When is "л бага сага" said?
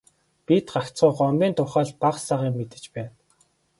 1.89-2.45